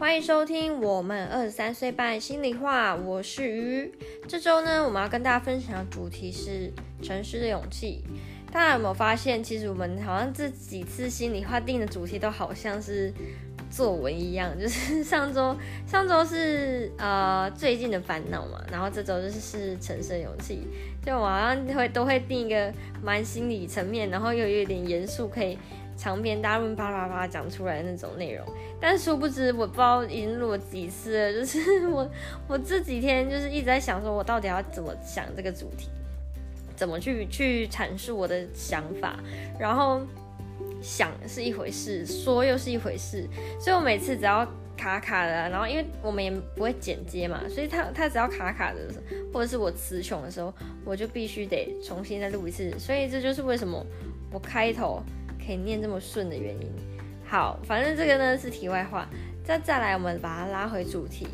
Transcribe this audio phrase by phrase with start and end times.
[0.00, 3.92] 欢迎收听我们二十三岁半心里话，我是鱼。
[4.26, 8.02] 这周呢，我们要跟大家分享的主题是诚实的勇气。
[8.50, 13.12] 大家有没有发现，其实我们好像这几次心里话定的主题都好像是
[13.70, 15.54] 作文一样，就是上周
[15.86, 20.66] 上周是呃最近的烦恼嘛，然后这周就是是诚实的勇气，
[21.04, 22.72] 就我好像会都会定一个
[23.02, 25.58] 蛮心理层面，然后又有点严肃，可以。
[26.00, 28.42] 长篇大论啪啪啪讲出来那种内容，
[28.80, 32.10] 但殊不知我不知道已经录了几次了，就是我
[32.48, 35.90] 我这几天就是一直在想说，我到底要怎么想这个主题，
[36.74, 39.20] 怎么去去阐述我的想法，
[39.58, 40.00] 然后
[40.80, 43.28] 想是一回事，说又是一回事，
[43.60, 48.78] 所以我每次只要卡卡的，然后因为我们也不会剪接嘛，所以他他只要卡卡的，
[49.34, 50.50] 或者是我词穷的时候，
[50.82, 53.84] 我就必须得重新再录一次，所以这就是为什么
[54.32, 55.02] 我开头。
[55.50, 56.72] 可以念这么顺的原因。
[57.24, 59.08] 好，反正这个呢是题外话。
[59.44, 61.26] 再再来，我们把它拉回主题。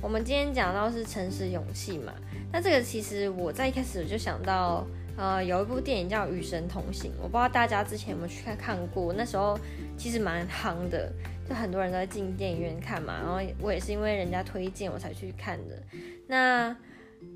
[0.00, 2.10] 我们今天讲到是诚实勇气嘛。
[2.50, 9.12] 那这个其实我在一开始就想到，呃，有一部电影叫《与神同行》，我不知道大家之前有没有去看看过。
[9.12, 9.58] 那时候
[9.98, 11.12] 其实蛮夯的，
[11.46, 13.18] 就很多人都在进电影院看嘛。
[13.20, 15.78] 然后我也是因为人家推荐我才去看的。
[16.26, 16.74] 那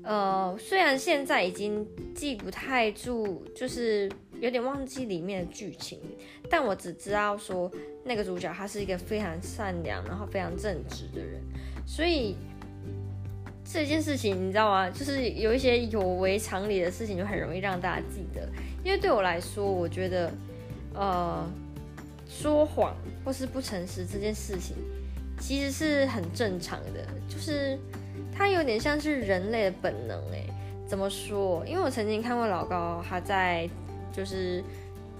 [0.01, 4.09] 呃，虽然现在已经记不太住，就是。
[4.41, 5.99] 有点忘记里面的剧情，
[6.49, 7.71] 但我只知道说
[8.03, 11.41] 那个主角他是一个非常善良，然后非常正直的人，
[11.85, 12.35] 所以
[13.63, 14.89] 这件事情你知道吗？
[14.89, 18.47] 就是有一些有违常理的事情，就很容易让大家记得。
[18.83, 20.31] 因为对我来说，我觉得
[20.93, 21.49] 呃
[22.27, 24.75] 说谎或是不诚实这件事情，
[25.39, 27.79] 其实是很正常的，就是
[28.31, 30.19] 它有点像是人类的本能。
[30.31, 30.45] 诶，
[30.85, 31.65] 怎么说？
[31.65, 33.67] 因为我曾经看过老高他在。
[34.15, 34.63] 就是，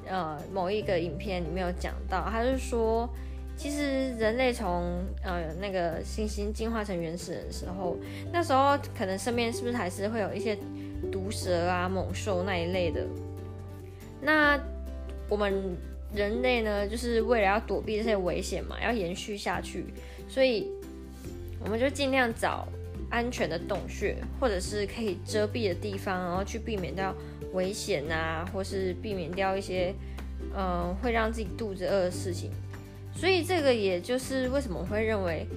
[0.08, 3.10] 呃，某一个影片里面有讲到，他是说，
[3.58, 7.98] 其实人类从呃那个猩猩进化成原始人的时候，
[8.32, 10.58] 那时候可能身边是不是还是会有一些
[11.12, 13.06] 毒蛇啊、猛兽那一类的？
[14.22, 14.58] 那
[15.28, 15.76] 我们
[16.14, 19.86] 人类呢，就是为了要躲避这些危险嘛，要延续下去，
[20.30, 20.72] 所以
[21.62, 22.66] 我们就尽量找
[23.10, 27.14] 安全的洞穴，或者是可以遮蔽的地方，然后去避免掉。
[27.56, 29.92] 危险啊，或是避免掉一些，
[30.54, 32.52] 嗯、呃，会让自己肚子饿的事情。
[33.16, 35.48] 所以这个也就是为什么会认为，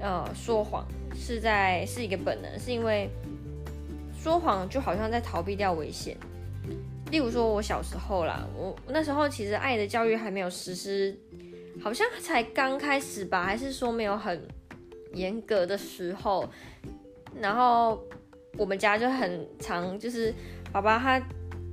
[0.00, 0.84] 呃，说谎
[1.14, 3.08] 是在是一个本能，是因为
[4.20, 6.16] 说谎就好像在逃避掉危险。
[7.12, 11.16] 例如说，我小时候啦，我那时候其实爱的教育还没有实施，
[11.80, 14.42] 好像才刚开始吧，还是说没有很
[15.14, 16.48] 严格的时候，
[17.40, 18.02] 然后
[18.56, 20.34] 我们家就很常就是。
[20.72, 21.22] 爸爸他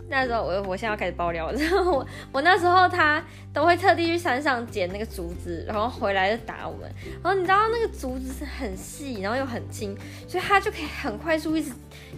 [0.10, 3.24] 那时候我我现在要开始爆料， 然后我我那时候他
[3.54, 6.92] 都会特地去山上捡那个竹子，然后回来就打我们。
[7.24, 9.96] 然后你知道那个竹子是很细，然后又很轻，
[10.28, 11.72] 所以他就可以很快速一直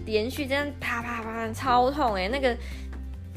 [0.06, 2.30] 连续这样啪啪啪，超痛哎！
[2.30, 2.56] 那个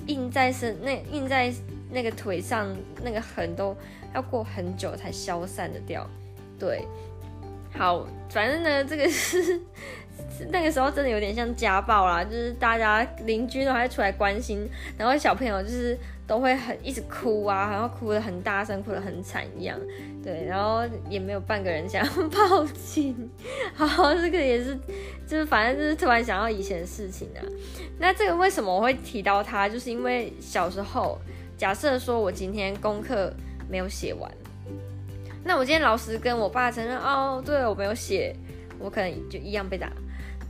[0.06, 1.53] 印在身那印在
[1.91, 2.69] 那个腿上
[3.03, 3.76] 那个痕都
[4.15, 6.09] 要过很久才消散的掉。
[6.61, 6.87] 对，
[7.76, 9.61] 好，反正呢这个是。
[10.50, 19.78] 那个时候真的有点像家暴啦，就是大家邻居都还出来关心，然后小朋友就是都会很一直哭啊，然后哭得很大声，哭得很惨一样，
[20.22, 23.30] 对，然后也没有半个人想要报警。
[23.75, 24.76] 好，这个也是，
[25.26, 27.41] 就是反正就是突然想到以前的事情啊。
[27.98, 29.69] 那这个为什么我会提到他？
[29.69, 31.19] 就是因为小时候，
[31.56, 33.32] 假设说我今天功课
[33.69, 34.31] 没有写完，
[35.44, 38.34] 那我今天老师跟我爸承认，哦，对，我没有写，
[38.78, 39.91] 我可能就一样被打。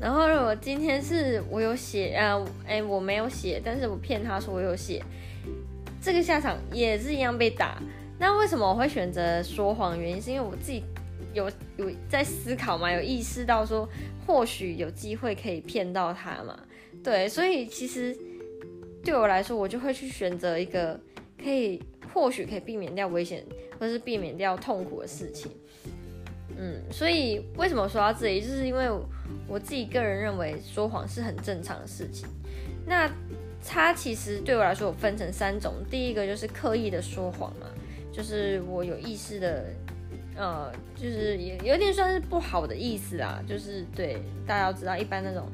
[0.05, 5.03] 然后如果今天是我有写，呃，哎，我没有写，但是我骗他说我有写，
[5.99, 7.83] 这个下场也是一样被打。
[8.19, 9.99] 那为什么我会选择说谎？
[9.99, 10.85] 原因是因为我自己
[11.33, 13.89] 有有在思考嘛，有意识到说
[14.27, 16.55] 或许有机会可以骗到他嘛。
[17.03, 18.15] 对，所以其实
[19.03, 21.01] 对我来说，我就会去选择一个
[21.43, 21.83] 可以
[22.13, 23.43] 或许可以避免掉危险，
[23.81, 25.51] 或是避免掉痛苦的事情。
[26.57, 28.89] 嗯，所以为什么说到这里，就是因为
[29.49, 32.29] 我自己个人认为说谎是很正常的事情。
[32.87, 33.11] 那
[33.67, 35.75] 它其实对我来说，我分成三种。
[35.91, 37.67] 第一个就是刻意的说谎嘛，
[38.13, 39.65] 就是我有意识的，
[40.37, 43.43] 呃，就是也有点算是不好的意思啦。
[43.49, 45.49] 就是对大家要知道，一般那种，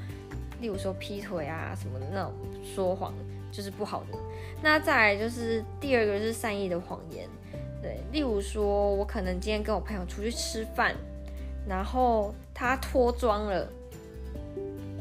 [0.60, 2.32] 例如说劈腿啊什么的那种
[2.64, 3.14] 说谎，
[3.52, 4.18] 就是不好的。
[4.60, 7.28] 那再来就是第二个就是善意的谎言。
[7.82, 10.94] 对，例如说，我可能今天跟我朋友出去吃饭，
[11.66, 13.66] 然后他脱妆了，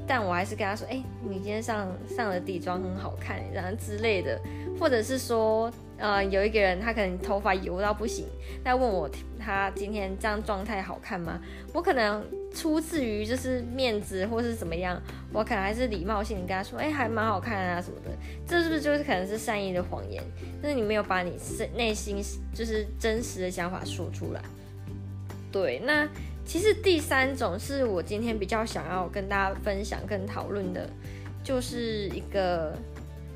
[0.07, 4.39] 但我还是跟他说：“哎，你今天上上的底妆很好看，然后之类的。”
[4.79, 5.69] 或者是说，
[5.99, 8.25] 呃，有一个人他可能头发油到不行，
[8.63, 11.39] 他问我他今天这样状态好看吗？
[11.73, 12.25] 我可能
[12.55, 14.99] 出自于就是面子或是怎么样，
[15.33, 18.11] 我可能还是礼貌性的跟他说，哎、还蛮好看啊什么的。
[18.47, 20.23] 这是不是就是可能是善意的谎言？
[20.63, 21.33] 就是你没有把你
[21.75, 22.23] 内心
[22.53, 24.41] 就是真实的想法说出来。
[25.51, 26.07] 对，那
[26.45, 30.89] 其实第三种是我今天比较想要跟大家分享跟讨论的，
[31.43, 32.73] 就是一个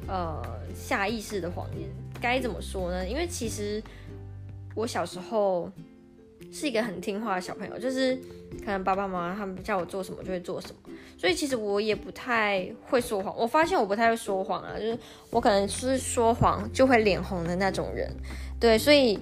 [0.07, 0.41] 呃
[0.73, 1.89] 下意识的谎言。
[2.23, 3.05] 该怎么说呢？
[3.05, 3.83] 因为其实
[4.73, 5.69] 我小时候
[6.53, 8.15] 是一个很听话的小朋友，就是
[8.63, 13.35] 可能爸爸妈妈他们叫我做什么就会做什么，所以其实我也不太会说谎。
[13.37, 14.97] 我发现我不太会说谎啊，就是
[15.31, 18.09] 我可能是说谎就会脸红的那种人。
[18.57, 19.19] 对，所以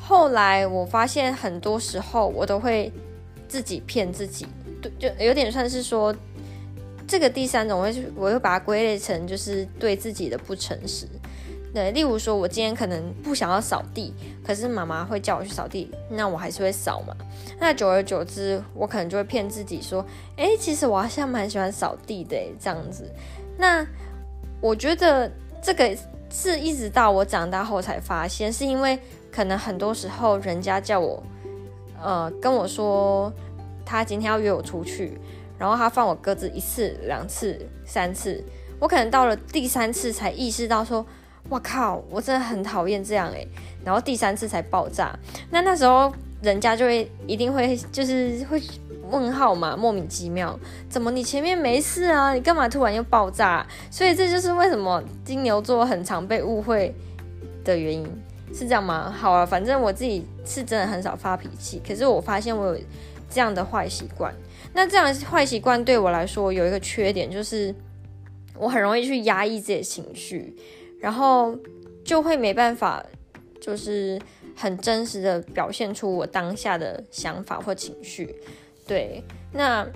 [0.00, 2.90] 后来我发现很多时候我都会
[3.48, 4.46] 自己骗自己，
[4.80, 6.16] 对，就有点算是说
[7.06, 11.06] 这个第三种，我会我会把它归类成就是对自己的不诚实。
[11.72, 14.12] 对，例如说，我今天可能不想要扫地，
[14.44, 17.14] 可是妈妈会叫我去扫地，那我还是会扫嘛。
[17.60, 20.04] 那久而久之，我可能就会骗自己说，
[20.36, 23.08] 哎，其实我好像蛮喜欢扫地的，这样子。
[23.56, 23.86] 那
[24.60, 25.30] 我觉得
[25.62, 25.96] 这个
[26.28, 28.98] 是一直到我长大后才发现，是因为
[29.30, 31.22] 可能很多时候人家叫我，
[32.02, 33.32] 呃，跟我说
[33.86, 35.16] 他今天要约我出去，
[35.56, 38.42] 然后他放我鸽子一次、两次、三次，
[38.80, 41.06] 我可能到了第三次才意识到说。
[41.50, 43.46] 我靠，我真的很讨厌这样诶。
[43.84, 45.14] 然后第三次才爆炸，
[45.50, 48.62] 那那时候人家就会一定会就是会
[49.10, 50.58] 问号嘛，莫名其妙，
[50.88, 53.66] 怎么你前面没事啊，你干嘛突然又爆炸？
[53.90, 56.94] 所以这就是为什么金牛座很常被误会
[57.64, 58.06] 的原因，
[58.54, 59.10] 是这样吗？
[59.10, 62.80] 好啊，反正我自己是真的很少发脾气，可是我发现我有
[63.28, 64.32] 这样的坏习惯。
[64.72, 67.74] 那这样的坏习惯对我来说有一个缺点，就是
[68.56, 70.54] 我很容易去压抑自己的情绪。
[71.00, 71.56] 然后
[72.04, 73.04] 就会没办法，
[73.60, 74.20] 就是
[74.54, 78.36] 很真实的表现出我当下的想法或情绪。
[78.86, 79.86] 对，那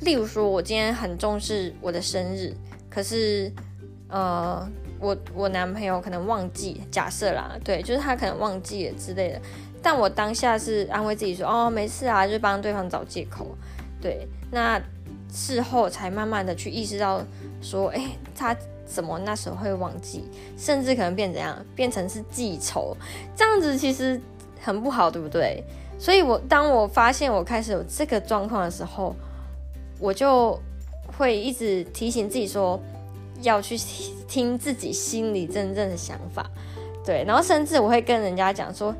[0.00, 2.54] 例如说，我今天很重视我的生日，
[2.88, 3.52] 可是
[4.08, 4.66] 呃，
[4.98, 9.40] 我我男朋友可能忘记，假设啦，对，就是他可能忘记了之类的。
[9.82, 13.56] 但我当下是安慰自己说，哦，没事啊，就帮对方找借口。
[14.00, 14.80] 对，那
[15.30, 17.22] 事后才慢慢的去意识到，
[17.60, 18.02] 说，哎，
[18.34, 18.56] 他。
[18.86, 20.24] 怎么那时候会忘记，
[20.56, 22.96] 甚至可能变怎样，变成是记仇，
[23.34, 24.18] 这样子其实
[24.60, 25.62] 很不好，对不对？
[25.98, 29.14] 所以我当我发现我开始有这个状况的时候，
[29.98, 30.58] 我就
[31.18, 32.80] 会一直提醒自己说，
[33.42, 33.76] 要去
[34.28, 36.50] 听自己心里真正的想法，
[37.04, 37.24] 对。
[37.26, 38.94] 然后甚至我会跟人家讲说，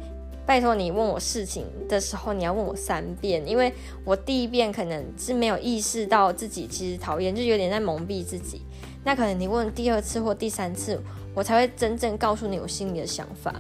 [0.47, 3.73] 拜托你问我事情的时候，你要问我三遍，因为
[4.05, 8.63] 我第一遍可能是没有意识到自己其实讨厌，就有点在蒙蔽自己。
[9.07, 11.01] 那可能你问第二次或第三次，
[11.33, 13.55] 我才会真正告诉你我心里的想法。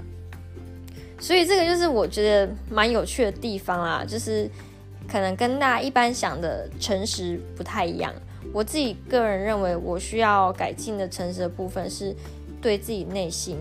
[1.20, 4.50] 所以这个就是我觉得蛮有趣的地方啦，就是
[5.08, 8.12] 可能跟大家一般想的诚实不太一样。
[8.52, 12.12] 我自己个人认为，我需要改进的诚实的部分是
[12.60, 13.56] 对自己内心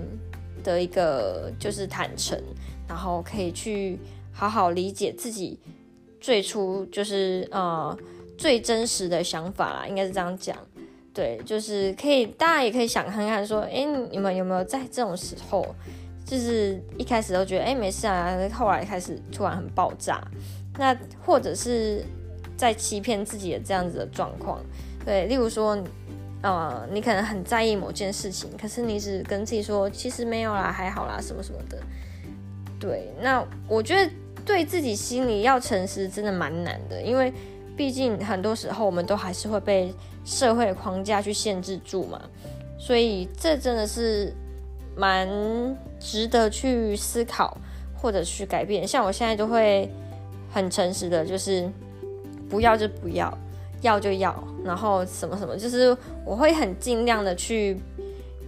[0.64, 2.42] 的一个就是坦诚，
[2.88, 4.00] 然后可以去
[4.32, 5.60] 好好理解自己
[6.20, 7.96] 最初就是呃
[8.40, 10.58] 最真实的想法啦，应该是这样讲。
[11.16, 15.66] 对，就是可以，大家也可以想看看，说，哎，你们有没有在这种时候，
[16.26, 20.22] 就是一开始都觉得，哎，没事啊，后来开始突然很爆炸，
[20.78, 20.94] 那
[21.26, 22.04] 或者是
[22.58, 24.60] 在欺骗自己的这样子的状况，
[25.06, 25.82] 对，例如说，
[26.42, 31.78] 呃，你可能很在意某件事情，可是你只跟自己说，其实没有啦，还好啦，什么什么的，
[32.78, 34.12] 对，那我觉得
[34.46, 37.32] 对自己心里要诚实，真的蛮难的，因为。
[37.76, 42.22] 毕竟很多时候我们都还是会被社会的框架去限制住嘛，
[42.80, 44.34] 所以这真的是
[44.96, 45.28] 蛮
[46.00, 47.58] 值得去思考
[47.94, 48.88] 或者去改变。
[48.88, 49.90] 像我现在都会
[50.54, 51.70] 很诚实的，就是
[52.50, 53.38] 不要就不要，
[53.82, 57.78] 要就要，然后什么什么，就是我会很尽量的去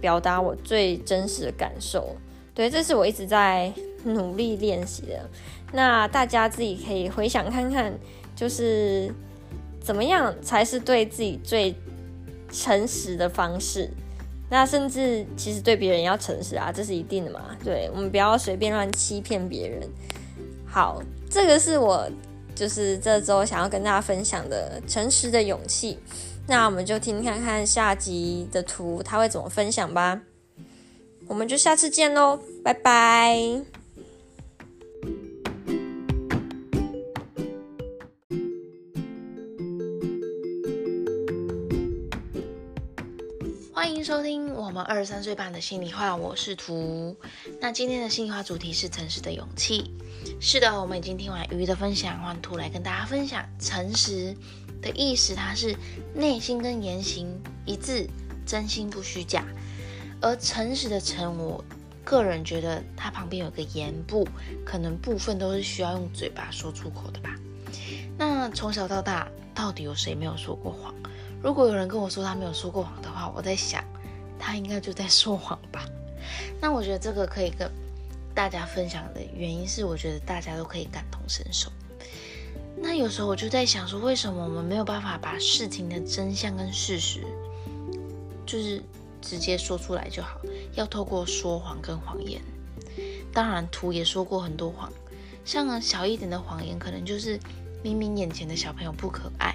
[0.00, 2.16] 表达我最真实的感受。
[2.54, 3.70] 对，这是我一直在
[4.04, 5.28] 努力练习的。
[5.72, 7.92] 那大家自己可以回想看看。
[8.38, 9.12] 就是
[9.80, 11.74] 怎么样才是对自己最
[12.52, 13.90] 诚实的方式？
[14.48, 17.56] 那甚至其实对别人要诚实啊，这是一定的嘛。
[17.64, 19.82] 对，我们不要随便乱欺骗别人。
[20.64, 22.08] 好，这个是我
[22.54, 25.98] 就是这周想要跟大家分享的诚实的勇气。
[26.46, 30.22] 那我们就听看看下集的图他会怎么分享吧。
[31.26, 33.77] 我们就下次见喽，拜拜。
[43.78, 47.16] 欢迎收听我们二十三岁半的心里话，我是图。
[47.60, 49.92] 那今天的心里话主题是诚实的勇气。
[50.40, 54.34] 是的，我们已经听完鱼的分享，换图来跟大家分享诚实
[54.82, 55.32] 的意思。
[55.32, 55.76] 它是
[56.12, 58.10] 内心跟言行一致，
[58.44, 59.44] 真心不虚假。
[60.20, 61.64] 而诚实的诚，我
[62.02, 64.26] 个人觉得它旁边有个言部，
[64.66, 67.32] 可能部分都是需要用嘴巴说出口的吧。
[68.18, 70.92] 那从小到大，到底有谁没有说过谎？
[71.42, 73.82] 如果有人跟我说他没有说过谎的话，我在想，
[74.38, 75.84] 他应该就在说谎吧。
[76.60, 77.70] 那我觉得这个可以跟
[78.34, 81.70] 大家分享的原因是，我觉得大家都可以感同身受。
[82.76, 87.24] 那有时候我就在想说，为什么我们没有办法把事情的真相跟事实，
[88.44, 88.82] 就是
[89.22, 90.40] 直接说出来就好，
[90.74, 92.40] 要透过说谎跟谎言。
[93.32, 94.92] 当然，图也说过很多谎，
[95.44, 97.38] 像小一点的谎言，可能就是。
[97.82, 99.54] 明明眼前的小朋友不可爱，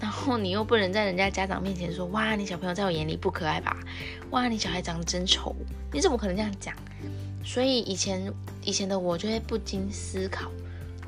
[0.00, 3.76] 然后你又不能在人家家长面前说：“哇，你小朋友在我眼里不可爱吧？
[4.30, 5.54] 哇，你小孩长得真丑，
[5.92, 6.74] 你怎么可能这样讲？”
[7.44, 10.50] 所以以前以前的我就会不经思考，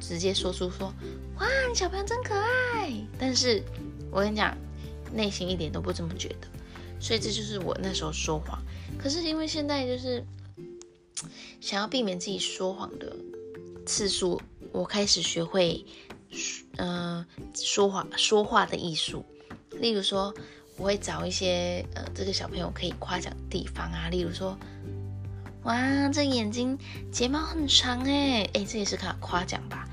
[0.00, 0.92] 直接说出说
[1.38, 3.62] ：“哇，你小朋友真可爱。”但是
[4.10, 4.56] 我跟你讲，
[5.14, 6.48] 内心一点都不这么觉得。
[6.98, 8.58] 所以这就是我那时候说谎。
[8.98, 10.24] 可是因为现在就是
[11.60, 13.14] 想要避免自己说谎的
[13.86, 14.40] 次数，
[14.72, 15.84] 我开始学会。
[16.78, 19.24] 嗯、说话说话的艺术，
[19.70, 20.34] 例如说，
[20.76, 24.58] 我会找一些呃，这个小朋友可以夸奖的地方啊，例如说，
[25.62, 26.78] 哇，这眼睛
[27.10, 29.88] 睫毛很长哎，哎，这也是可夸奖吧？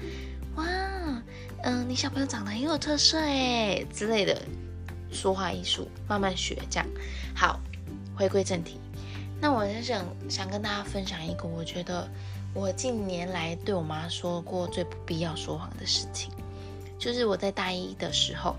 [0.56, 0.66] 哇，
[1.64, 4.42] 嗯、你小朋友长得很有特色哎之类的，
[5.12, 6.88] 说话艺术，慢慢学这样。
[7.36, 7.60] 好，
[8.16, 8.80] 回归正题，
[9.40, 12.10] 那我是想想跟大家分享一个，我觉得。
[12.56, 16.30] 我近年来对我妈说过最不必要说谎的事情，
[17.00, 18.56] 就是我在大一的时候，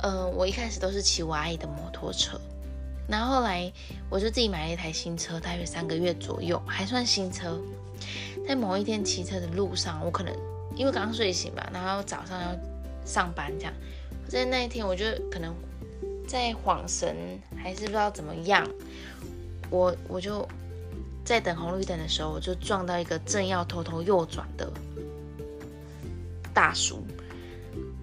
[0.00, 2.38] 呃，我一开始都是骑我阿姨的摩托车，
[3.08, 3.72] 然后后来
[4.10, 7.58] 我就自己买了一台新车，大约三个月左右，还算新车。
[8.46, 10.36] 在某一天骑车的路上，我可能
[10.76, 12.48] 因为刚睡醒吧，然后早上要
[13.06, 13.72] 上班这样，
[14.28, 15.54] 在那一天我就可能
[16.28, 17.16] 在恍神，
[17.56, 18.68] 还是不知道怎么样，
[19.70, 20.46] 我我就。
[21.24, 24.70] 在等红绿灯的时候，我就撞到一个正要偷偷右转的
[26.52, 27.02] 大叔，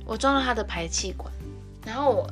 [0.05, 1.31] 我撞到他的排气管，
[1.85, 2.27] 然后我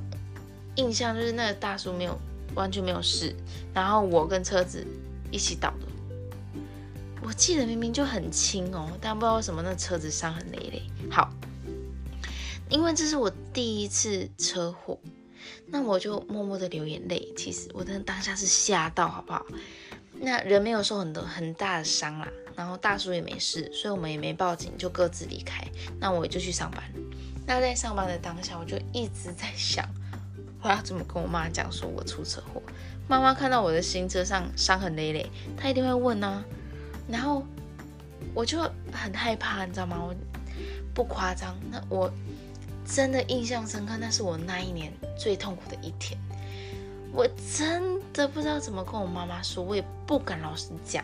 [0.76, 2.20] 印象就是那个大叔没有
[2.56, 3.36] 完全没有事，
[3.74, 4.86] 然后我跟车子
[5.32, 5.88] 一起倒了。
[7.22, 10.82] 我记得明明就很轻哦，但不知道为什么那车子伤痕累累。
[11.12, 11.30] 好，
[12.70, 14.98] 因为这是我第一次车祸，
[15.68, 17.32] 那我就默默的流眼泪。
[17.38, 19.46] 其实我的当下是吓到，好不好？
[20.22, 25.66] 那人没有受很多很大的伤啦，然后大叔也没事，所以我们也没报警，就各自离开。
[26.00, 26.84] 那我就去上班。
[27.48, 29.84] 那在上班的当下，我就一直在想，
[30.62, 32.62] 我要怎么跟我妈讲，说我出车祸。
[33.08, 36.46] 妈妈看到我的新车上伤痕累累，她一定会问呢、啊。
[37.10, 37.44] 然后
[38.34, 38.62] 我就
[38.92, 39.98] 很害怕，你知道吗？
[40.00, 40.14] 我
[40.94, 42.12] 不夸张，那我
[42.86, 46.20] 真的印象深刻，那是我那一年最痛苦的一天。
[47.12, 51.04] 我真的不知道怎么跟我妈妈说，我也不敢老实讲，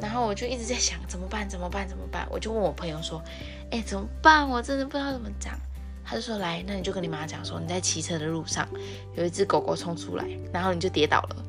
[0.00, 1.48] 然后我就一直在想怎么办？
[1.48, 1.86] 怎么办？
[1.88, 2.26] 怎么办？
[2.30, 3.22] 我就问我朋友说
[3.70, 4.48] ：“哎，怎么办？
[4.48, 5.58] 我真的不知道怎么讲。”
[6.04, 8.68] 他就说：“来，那你就跟你妈讲说，你在骑车的路上
[9.16, 11.44] 有一只狗狗冲出来，然后你就跌倒了。”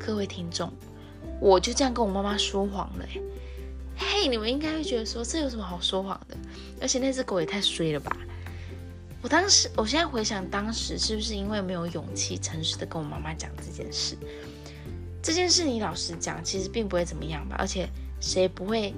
[0.00, 0.72] 各位听众，
[1.40, 3.04] 我就这样跟我妈妈说谎了。
[3.96, 6.36] 嘿，你们应该会觉得说，这有什么好说谎的？
[6.80, 8.16] 而且那只狗也太衰了吧！
[9.20, 14.16] 我当时，我现在回想当时是不是因为没有勇气诚实的跟我妈妈讲这件事？
[15.20, 17.56] 这件事你老实讲，其实并不会怎么样吧？
[17.58, 17.88] 而且
[18.20, 18.94] 谁不会，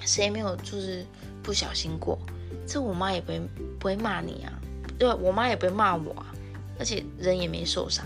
[0.00, 1.06] 谁没有就是
[1.40, 2.18] 不小心过？
[2.66, 3.40] 这我妈也不会
[3.78, 4.52] 不会骂你啊，
[4.98, 6.34] 对，我妈也不会骂我啊，
[6.78, 8.04] 而且人也没受伤。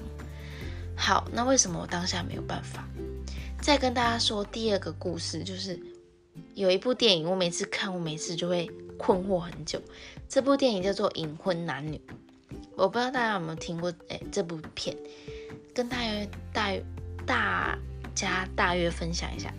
[0.95, 2.87] 好，那为什么我当下没有办法？
[3.63, 5.81] 再跟大家说第二个故事，就是
[6.55, 8.71] 有一部电影，我每次看，我每次就会。
[8.99, 9.83] 困惑很久，
[10.33, 12.01] 这部电影叫做《隐婚男女》，
[12.75, 14.97] 我不知道大家有没有听过诶，这部片，
[15.75, 16.73] 跟大约大
[17.27, 17.79] 大
[18.15, 19.53] 家大约分享一下，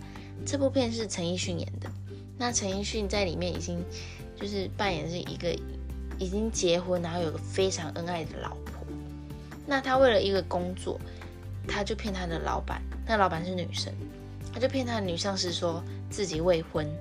[0.44, 1.88] 这部片是陈奕迅演的。
[2.40, 3.86] 那陈奕迅在里面已经
[4.36, 5.56] 就是扮演是一个
[6.18, 8.84] 已经结婚，然后有个非常恩爱的老婆。
[9.68, 11.00] 那他为了一个工作，
[11.68, 13.94] 他就骗他的老板，那老板是女生，
[14.52, 16.92] 他就骗他的女上司说自己未婚。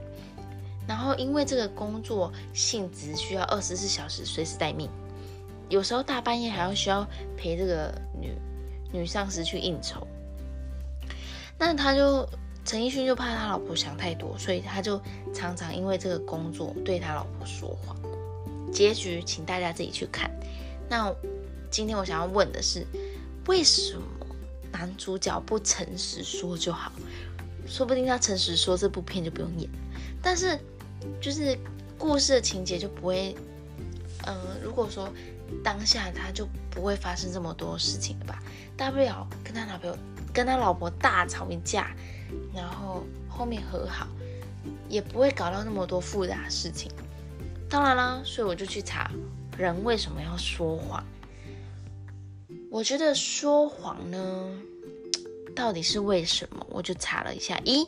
[0.86, 4.90] 然后，因为这个工作性质需要二十四小时随时待命，
[5.68, 8.34] 有时候大半夜还要需要陪这个女
[8.92, 10.06] 女上司去应酬。
[11.58, 12.28] 那他就
[12.64, 15.00] 陈奕迅就怕他老婆想太多，所以他就
[15.32, 17.96] 常常因为这个工作对他老婆说谎。
[18.72, 20.30] 结局请大家自己去看。
[20.88, 21.14] 那
[21.70, 22.86] 今天我想要问的是，
[23.46, 24.02] 为什么
[24.72, 26.90] 男主角不诚实说就好，
[27.66, 29.70] 说不定他诚实说，这部片就不用演。
[30.22, 30.58] 但是
[31.20, 31.58] 就是
[31.98, 33.34] 故事的情节就不会，
[34.26, 35.12] 嗯、如果说
[35.62, 38.42] 当下他就不会发生这么多事情了吧？
[38.76, 39.96] 大不了跟他男朋友
[40.32, 41.94] 跟他老婆大吵一架，
[42.54, 44.06] 然后后面和好，
[44.88, 46.90] 也不会搞到那么多复杂的事情。
[47.68, 49.10] 当然啦，所以我就去查
[49.58, 51.04] 人为什么要说谎。
[52.70, 54.50] 我觉得说谎呢，
[55.54, 56.66] 到底是为什么？
[56.70, 57.86] 我就查了一下，一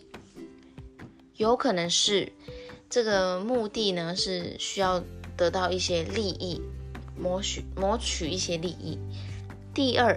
[1.37, 2.31] 有可能是
[2.95, 5.03] 这个目的呢，是需要
[5.37, 6.63] 得到一些利益，
[7.19, 8.97] 谋取谋取一些利益。
[9.75, 10.17] 第二，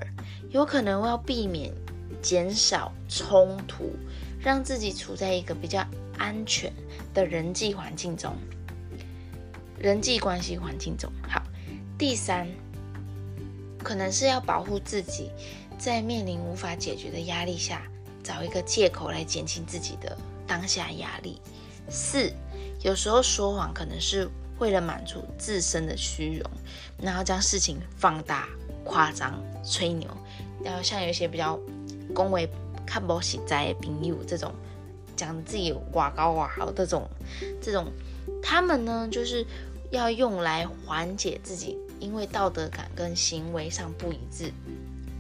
[0.52, 1.74] 有可能要避免
[2.22, 3.96] 减少冲突，
[4.40, 5.84] 让自己处在一个比较
[6.20, 6.72] 安全
[7.16, 8.36] 的人际环境中，
[9.80, 11.12] 人际关系环境中。
[11.28, 11.42] 好，
[11.98, 12.48] 第三。
[13.84, 15.32] 可能是要保护自己，
[15.80, 17.82] 在面临无法解决的压力下，
[18.22, 20.16] 找一个借口来减轻自己的
[20.46, 21.42] 当下压力。
[21.90, 22.32] 四，
[22.82, 24.28] 有时候说谎可能是
[24.60, 26.52] 为了满足自身的虚荣，
[27.02, 28.48] 然后将事情放大、
[28.84, 30.10] 夸张、吹牛。
[30.64, 31.60] 然后像有一些比较
[32.14, 32.50] 恭维、
[32.86, 34.54] 看不起在朋友这种，
[35.16, 37.10] 讲自己哇高哇好这种，
[37.62, 37.92] 这种
[38.42, 39.46] 他们呢，就是
[39.92, 41.78] 要用来缓解自己。
[42.00, 44.54] 因为道德感跟行为上不一致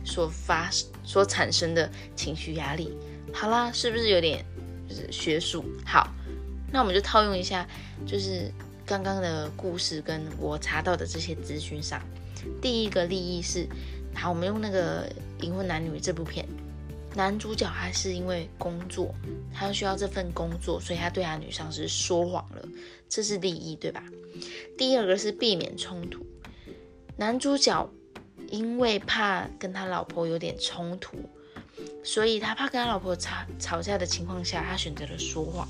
[0.05, 0.69] 所发
[1.03, 2.95] 所产生的情绪压力，
[3.33, 4.45] 好啦，是不是有点
[4.87, 5.65] 就是学术？
[5.83, 6.07] 好，
[6.77, 7.67] 那我们就套用一下，
[8.05, 8.53] 就是
[8.85, 11.99] 刚刚的故事跟我查到的这些资讯上，
[12.61, 13.67] 第一个利益是，
[14.13, 15.09] 好，我们用那个
[15.41, 16.47] 《隐婚男女》这部片，
[17.15, 19.11] 男主角他是因为工作，
[19.51, 22.61] 他需要这份工作，所以他对他女上司说谎了，
[23.09, 24.03] 这是利益，对吧？
[24.77, 26.23] 第二个是避免冲突。
[27.15, 27.89] 男主角
[28.51, 31.17] 因为怕跟他老婆有点冲突，
[32.03, 35.67] 所以他怕跟他老婆吵吵架的情况下，他选择了说谎。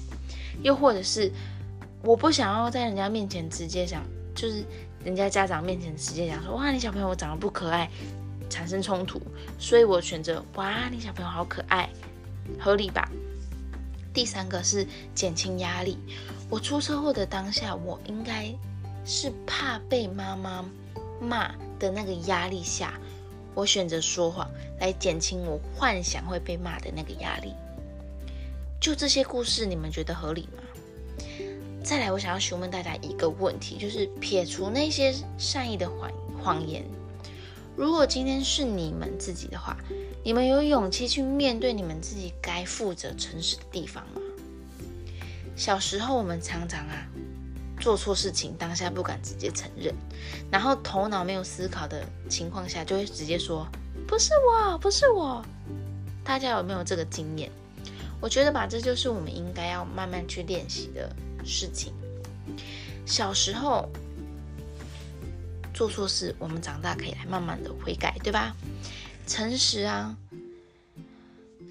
[0.64, 1.32] 又或者是
[2.04, 4.04] 我不想要在人家面前直接讲，
[4.36, 4.64] 就是
[5.04, 7.90] 人家家长面前直接讲说，哇，你小朋友长得不可爱，
[8.50, 9.22] 产生冲突，
[9.60, 11.90] 所以我选择哇，你小朋友好可爱，
[12.60, 13.10] 合理吧？
[14.14, 15.98] 第三个是减轻压力。
[16.50, 18.54] 我出车祸的当下，我应该
[19.06, 20.66] 是怕被妈妈。
[21.20, 22.94] 骂的那个压力下，
[23.56, 24.48] 我选择说谎
[24.80, 27.56] 来减轻我幻想会被骂的那个压力。
[28.80, 30.64] 就这些故事，你们觉得合理吗？
[31.84, 36.12] 再来，我想要询问大家一个问题，就是撇除那些善意的谎
[36.42, 36.84] 谎言，
[37.76, 39.78] 如果今天是你们自己的话，
[40.24, 44.22] 你们有勇气去面对你们自己该负责诚实的地方吗？
[45.56, 47.08] 小时候我们常常啊。
[47.80, 49.94] 做错事情，当下不敢直接承认，
[50.52, 53.68] 然后头脑没有思考的情况下，就会直接说
[54.08, 55.46] 不是我，不是我。
[56.24, 57.52] 大家有没有这个经验？
[58.20, 61.14] 我觉得吧，这就是我们应该要慢慢去练习的
[61.46, 61.94] 事情。
[63.06, 63.88] 小时候
[65.74, 68.56] 做错事，我们长大可以来慢慢的悔改，对吧？
[69.28, 70.18] 诚实啊，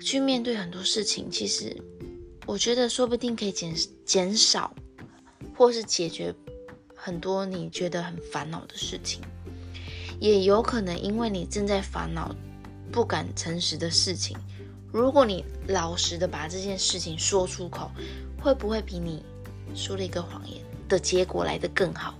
[0.00, 1.76] 去面对很多事情，其实
[2.46, 4.74] 我觉得说不定可以减减少。
[5.58, 6.34] 或是解决
[6.94, 9.22] 很多你觉得很烦恼的事情，
[10.20, 12.36] 也有可能因为你正在烦恼
[12.92, 14.36] 不敢诚实的事情，
[14.92, 17.90] 如果你老实的把这件事情说出口，
[18.40, 19.22] 会不会比你
[19.74, 22.14] 说了一个谎言的结果来得更好？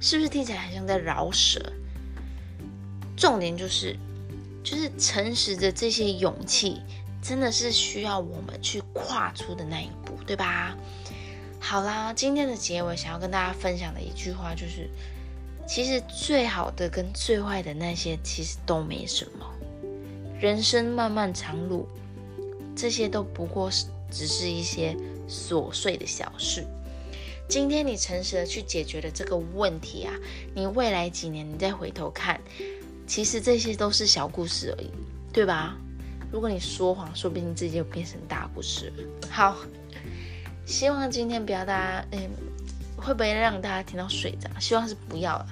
[0.00, 1.60] 是不是听起来很像在饶舌？
[3.16, 3.96] 重点就是，
[4.64, 6.80] 就是诚实的这些勇气，
[7.22, 10.76] 真的是需要我们去跨出的那一步，对吧？
[11.60, 14.90] 好啦，今天的结尾想要跟大家分享的一句话就是：
[15.68, 19.46] 其实最好的跟最坏的那些其实都没什么。
[20.42, 21.86] 人生漫漫长路，
[22.74, 24.96] 这些都不过是只是一些
[25.28, 26.66] 琐碎的小事。
[27.48, 30.12] 今天你诚实的去解决了这个问题啊，
[30.52, 32.40] 你未来几年你再回头看，
[33.06, 34.90] 其实这些都是小故事而已，
[35.32, 35.76] 对吧？
[36.32, 39.28] 如果你说谎，说不定自己就变成大故事了。
[39.30, 39.56] 好。
[40.64, 42.30] 希望今天不要大家，嗯，
[42.96, 44.48] 会不会让大家听到睡着？
[44.58, 45.46] 希望是不要了。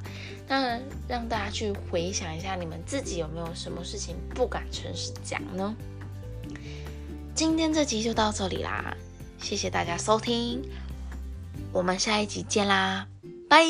[0.50, 5.72] 那让大家去回想一下，你们自己有没有什么事情不敢诚实讲呢？
[7.36, 8.92] 今天这集就到这里啦，
[9.38, 10.60] 谢谢大家收听，
[11.72, 13.06] 我们下一集见啦，
[13.48, 13.64] 拜。